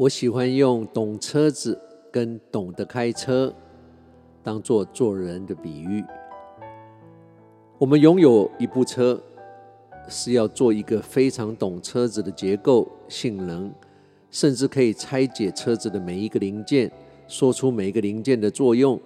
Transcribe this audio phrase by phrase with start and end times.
[0.00, 1.78] 我喜欢用懂车子
[2.10, 3.52] 跟懂得开车
[4.42, 6.02] 当做做人的比喻。
[7.76, 9.20] 我们拥有一部车，
[10.08, 13.70] 是要做一个非常懂车子的结构、性能，
[14.30, 16.90] 甚至可以拆解车子的每一个零件，
[17.28, 18.98] 说出每一个零件的作用。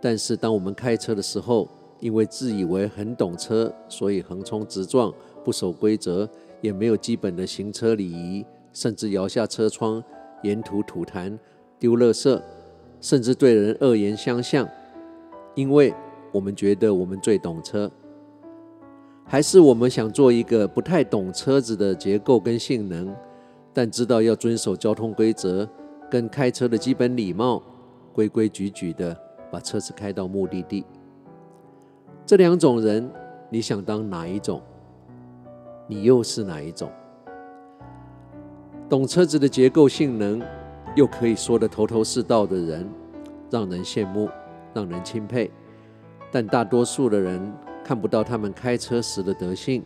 [0.00, 1.68] 但是，当我们开车的时候，
[2.00, 5.14] 因为自以为很懂车，所以横冲直撞，
[5.44, 6.28] 不守规则，
[6.60, 10.02] 也没有基本的行车礼仪，甚至摇下车窗，
[10.44, 11.36] 沿途吐痰、
[11.80, 12.40] 丢垃圾，
[13.00, 14.68] 甚至对人恶言相向，
[15.56, 15.92] 因为
[16.32, 17.90] 我们觉得我们最懂车。
[19.26, 23.12] 还是我们想做一个不太懂车子的结构跟性能，
[23.72, 25.68] 但知道要遵守交通规则
[26.10, 27.62] 跟开车的基本礼貌，
[28.12, 29.16] 规规矩矩的
[29.50, 30.84] 把车子开到目的地。
[32.26, 33.10] 这两种人，
[33.48, 34.60] 你想当哪一种？
[35.86, 36.90] 你又是哪一种？
[38.94, 40.40] 懂车子的结构性能，
[40.94, 42.88] 又可以说得头头是道的人，
[43.50, 44.28] 让人羡慕，
[44.72, 45.50] 让人钦佩。
[46.30, 49.82] 但大多数的人，看不到他们开车时的德性，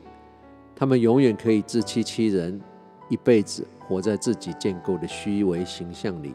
[0.76, 2.60] 他们永远可以自欺欺人，
[3.08, 6.34] 一辈子活在自己建构的虚伪形象里。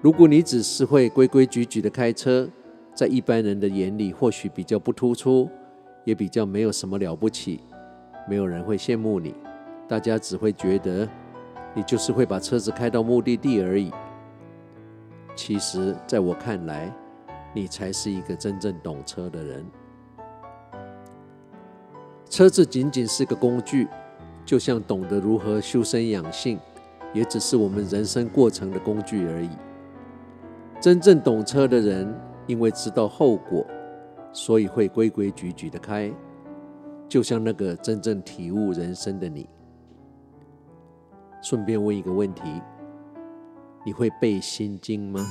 [0.00, 2.48] 如果你只是会规规矩矩的开车，
[2.94, 5.50] 在一般人的眼里或许比较不突出，
[6.04, 7.58] 也比较没有什么了不起，
[8.28, 9.34] 没有人会羡慕你，
[9.88, 11.08] 大家只会觉得
[11.74, 13.92] 你就是会把车子开到目的地而已。
[15.34, 16.92] 其实，在我看来，
[17.54, 19.66] 你才是一个真正懂车的人。
[22.28, 23.86] 车子仅仅是个工具，
[24.44, 26.58] 就像懂得如何修身养性，
[27.12, 29.50] 也只是我们人生过程的工具而已。
[30.80, 32.12] 真正懂车的人，
[32.46, 33.64] 因为知道后果，
[34.32, 36.10] 所以会规规矩矩的开，
[37.08, 39.48] 就像那个真正体悟人生的你。
[41.48, 42.42] 顺便问一个问题：
[43.84, 45.24] 你会背心经吗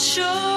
[0.00, 0.47] ？It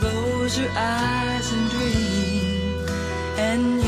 [0.00, 2.86] Close your eyes and dream
[3.38, 3.87] and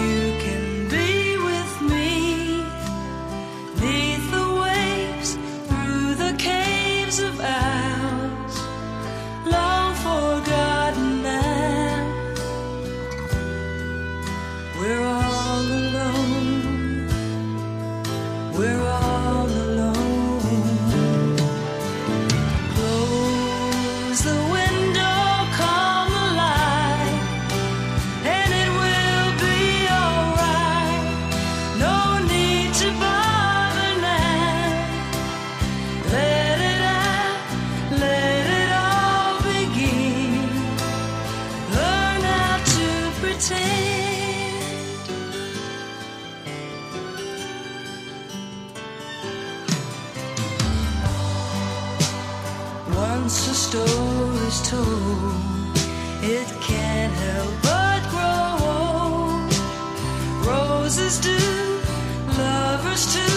[53.13, 55.77] Once a story's told,
[56.23, 59.53] it can't help but grow old.
[60.47, 61.37] Roses do,
[62.39, 63.30] lovers too.